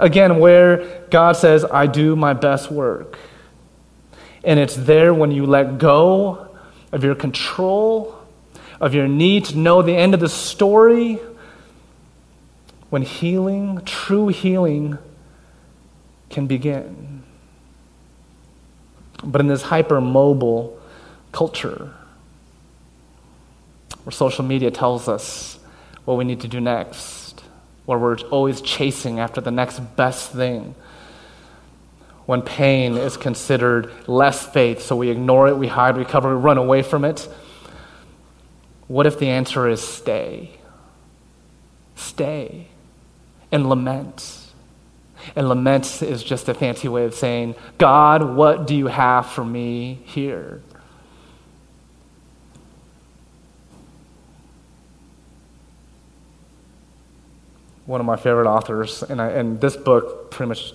[0.00, 3.16] again, where God says, I do my best work.
[4.42, 6.48] And it's there when you let go
[6.90, 8.18] of your control,
[8.80, 11.20] of your need to know the end of the story
[12.92, 14.98] when healing, true healing,
[16.28, 17.22] can begin.
[19.24, 20.78] But in this hypermobile
[21.32, 21.94] culture,
[24.04, 25.58] where social media tells us
[26.04, 27.42] what we need to do next,
[27.86, 30.74] where we're always chasing after the next best thing,
[32.26, 36.42] when pain is considered less faith, so we ignore it, we hide, we cover, we
[36.42, 37.26] run away from it.
[38.86, 40.50] What if the answer is stay?
[41.96, 42.68] Stay
[43.52, 44.38] and lament.
[45.36, 49.44] And lament is just a fancy way of saying, God, what do you have for
[49.44, 50.60] me here?
[57.86, 60.72] One of my favorite authors, and, I, and this book pretty much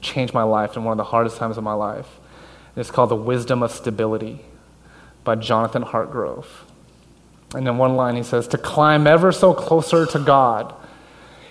[0.00, 2.06] changed my life in one of the hardest times of my life.
[2.76, 4.40] It's called The Wisdom of Stability
[5.24, 6.46] by Jonathan Hartgrove.
[7.54, 10.74] And in one line, he says, To climb ever so closer to God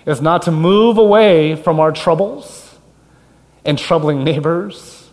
[0.06, 2.76] is not to move away from our troubles
[3.64, 5.08] and troubling neighbors,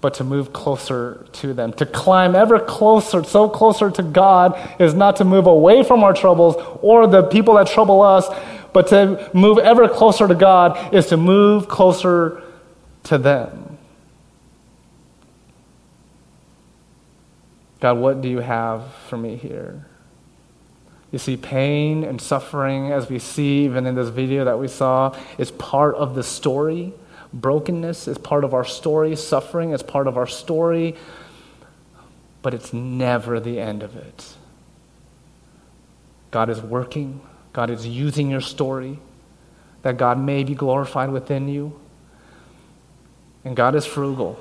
[0.00, 1.72] but to move closer to them.
[1.74, 6.14] To climb ever closer, so closer to God, is not to move away from our
[6.14, 8.26] troubles or the people that trouble us,
[8.72, 12.42] but to move ever closer to God is to move closer
[13.04, 13.78] to them.
[17.80, 19.86] God, what do you have for me here?
[21.12, 25.16] You see, pain and suffering, as we see even in this video that we saw,
[25.38, 26.92] is part of the story.
[27.32, 29.16] Brokenness is part of our story.
[29.16, 30.94] Suffering is part of our story.
[32.42, 34.34] But it's never the end of it.
[36.30, 37.20] God is working,
[37.52, 39.00] God is using your story,
[39.82, 41.78] that God may be glorified within you.
[43.44, 44.38] And God is frugal.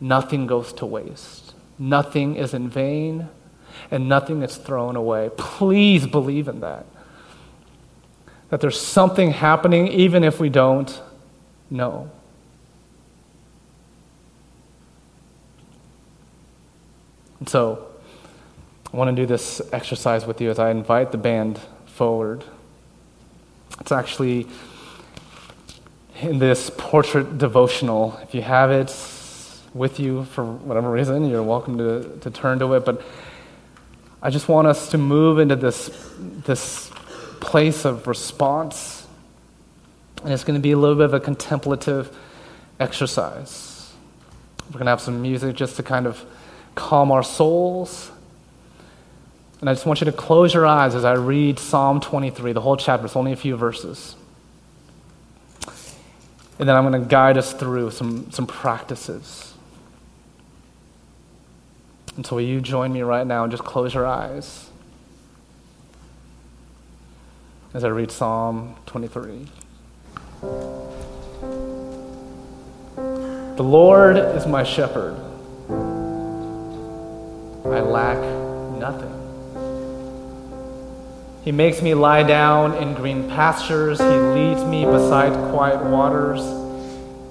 [0.00, 3.28] Nothing goes to waste, nothing is in vain
[3.90, 5.30] and nothing is thrown away.
[5.36, 6.86] Please believe in that.
[8.50, 11.00] That there's something happening even if we don't
[11.70, 12.10] know.
[17.40, 17.86] And so,
[18.92, 22.44] I want to do this exercise with you as I invite the band forward.
[23.80, 24.46] It's actually
[26.20, 28.18] in this portrait devotional.
[28.22, 28.94] If you have it
[29.74, 32.84] with you for whatever reason, you're welcome to, to turn to it.
[32.84, 33.02] But
[34.22, 36.90] I just want us to move into this, this
[37.40, 39.06] place of response.
[40.24, 42.16] And it's going to be a little bit of a contemplative
[42.80, 43.92] exercise.
[44.68, 46.24] We're going to have some music just to kind of
[46.74, 48.10] calm our souls.
[49.60, 52.60] And I just want you to close your eyes as I read Psalm 23, the
[52.60, 53.06] whole chapter.
[53.06, 54.16] It's only a few verses.
[56.58, 59.54] And then I'm going to guide us through some, some practices.
[62.16, 64.70] And so, will you join me right now and just close your eyes
[67.74, 69.48] as I read Psalm 23?
[73.56, 75.14] The Lord is my shepherd.
[77.66, 78.18] I lack
[78.78, 79.12] nothing.
[81.44, 83.98] He makes me lie down in green pastures.
[83.98, 86.40] He leads me beside quiet waters.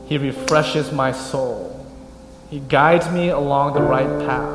[0.07, 1.71] He refreshes my soul.
[2.51, 4.54] He guides me along the right paths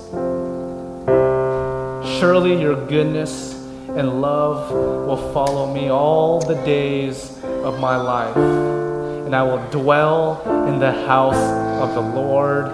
[2.21, 3.53] Surely your goodness
[3.87, 10.39] and love will follow me all the days of my life, and I will dwell
[10.67, 12.67] in the house of the Lord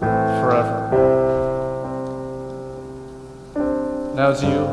[0.00, 0.90] forever.
[4.16, 4.66] Now, as you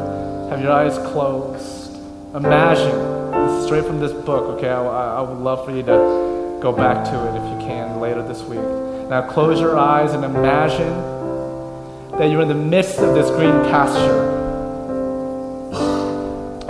[0.49, 1.95] have your eyes closed,
[2.33, 4.69] imagine, straight from this book, okay?
[4.69, 8.23] I, I would love for you to go back to it if you can later
[8.27, 8.57] this week.
[9.11, 11.18] Now, close your eyes and imagine
[12.19, 14.27] that you're in the midst of this green pasture.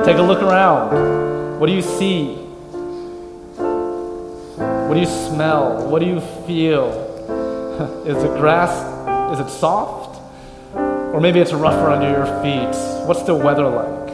[0.06, 1.60] Take a look around.
[1.60, 2.36] What do you see?
[3.56, 5.88] What do you smell?
[5.88, 7.08] What do you feel?
[8.06, 8.72] is the grass,
[9.34, 10.22] is it soft?
[10.76, 13.08] Or maybe it's rougher under your feet.
[13.08, 14.10] What's the weather like?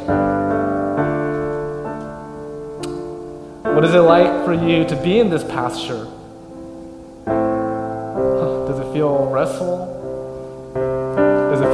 [3.76, 6.08] What is it like for you to be in this pasture?
[7.26, 9.95] Does it feel restful?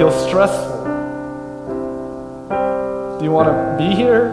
[0.02, 0.78] Feel stressful?
[3.20, 4.30] Do you want to be here?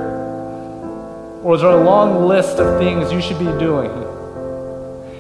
[1.44, 3.90] Or is there a long list of things you should be doing?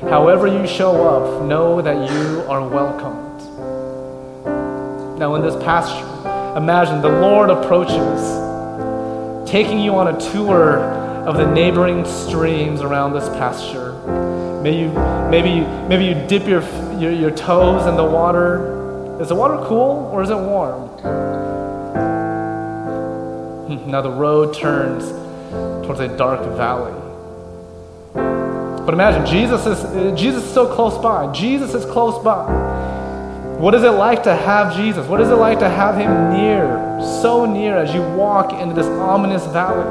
[0.08, 3.42] However, you show up, know that you are welcomed.
[5.18, 6.06] Now, in this pasture,
[6.56, 8.22] imagine the Lord approaches,
[9.46, 10.78] taking you on a tour
[11.26, 13.92] of the neighboring streams around this pasture.
[14.62, 14.92] Maybe you,
[15.28, 16.62] maybe maybe you dip your,
[16.98, 18.77] your, your toes in the water.
[19.20, 20.88] Is the water cool or is it warm?
[23.88, 25.10] Now the road turns
[25.84, 26.92] towards a dark valley.
[28.14, 31.32] But imagine Jesus is Jesus is so close by.
[31.32, 32.46] Jesus is close by.
[33.58, 35.06] What is it like to have Jesus?
[35.06, 38.86] What is it like to have Him near, so near as you walk into this
[38.86, 39.84] ominous valley?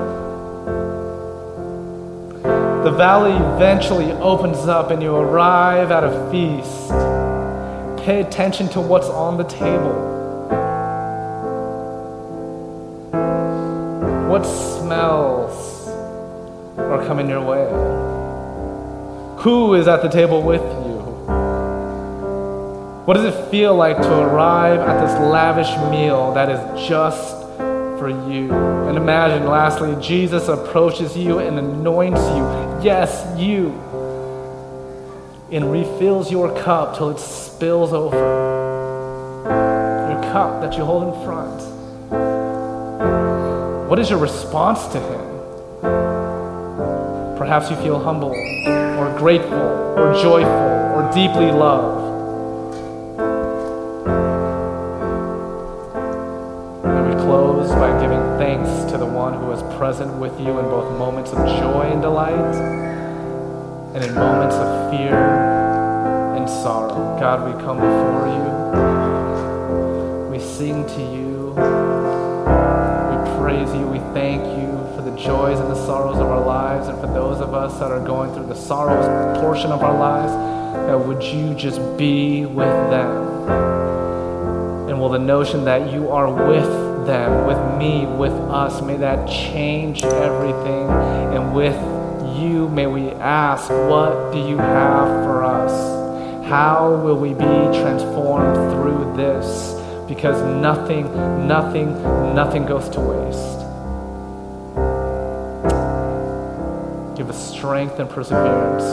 [2.84, 7.07] The valley eventually opens up and you arrive at a feast.
[8.08, 9.94] Pay attention to what's on the table.
[14.30, 15.90] What smells
[16.78, 17.66] are coming your way?
[19.44, 20.96] Who is at the table with you?
[23.04, 27.36] What does it feel like to arrive at this lavish meal that is just
[28.00, 28.54] for you?
[28.54, 32.82] And imagine, lastly, Jesus approaches you and anoints you.
[32.82, 33.72] Yes, you.
[35.50, 38.18] And refills your cup till it spills over.
[40.12, 41.62] Your cup that you hold in front.
[43.90, 45.28] What is your response to Him?
[47.38, 52.17] Perhaps you feel humble, or grateful, or joyful, or deeply loved.
[63.98, 65.16] And in moments of fear
[66.38, 67.18] and sorrow.
[67.20, 68.46] God, we come before you.
[70.30, 71.48] We sing to you.
[73.10, 73.88] We praise you.
[73.88, 76.90] We thank you for the joys and the sorrows of our lives.
[76.90, 79.08] And for those of us that are going through the sorrows
[79.40, 80.32] portion of our lives,
[80.88, 83.50] that would you just be with them?
[84.90, 86.70] And will the notion that you are with
[87.08, 88.80] them, with me, with us.
[88.80, 90.88] May that change everything.
[90.88, 91.87] And with
[92.78, 96.46] may we ask, what do you have for us?
[96.48, 99.74] How will we be transformed through this?
[100.08, 101.06] Because nothing,
[101.48, 101.92] nothing,
[102.36, 103.58] nothing goes to waste.
[107.18, 108.84] Give us strength and perseverance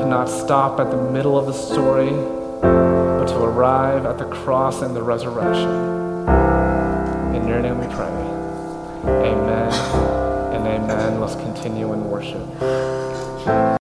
[0.00, 2.10] to not stop at the middle of the story,
[2.60, 5.70] but to arrive at the cross and the resurrection.
[7.36, 8.10] In your name we pray.
[9.30, 9.72] Amen
[10.52, 11.20] and amen.
[11.20, 13.62] Let's continue in worship.